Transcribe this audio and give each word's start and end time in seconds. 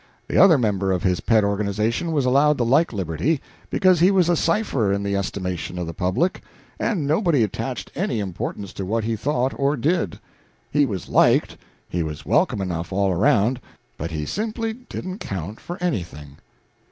The 0.27 0.39
other 0.39 0.57
member 0.57 0.91
of 0.91 1.03
his 1.03 1.19
pet 1.19 1.43
organization 1.43 2.11
was 2.11 2.25
allowed 2.25 2.57
the 2.57 2.65
like 2.65 2.91
liberty 2.91 3.39
because 3.69 3.99
he 3.99 4.09
was 4.09 4.29
a 4.29 4.35
cipher 4.35 4.91
in 4.91 5.03
the 5.03 5.15
estimation 5.15 5.77
of 5.77 5.85
the 5.85 5.93
public, 5.93 6.41
and 6.79 7.05
nobody 7.05 7.43
attached 7.43 7.91
any 7.93 8.19
importance 8.19 8.73
to 8.73 8.83
what 8.83 9.03
he 9.03 9.15
thought 9.15 9.53
or 9.57 9.77
did. 9.77 10.19
He 10.71 10.87
was 10.87 11.07
liked, 11.07 11.55
he 11.87 12.01
was 12.01 12.25
welcome 12.25 12.61
enough 12.61 12.91
all 12.91 13.11
around, 13.11 13.59
but 13.95 14.09
he 14.09 14.25
simply 14.25 14.73
didn't 14.73 15.19
count 15.19 15.59
for 15.59 15.77
anything. 15.83 16.37